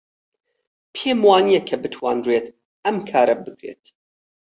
پێم 0.93 1.19
وانییە 1.27 1.61
کە 1.69 1.75
بتوانرێت 1.83 2.47
ئەم 2.83 2.97
کارە 3.09 3.35
بکرێت. 3.43 3.83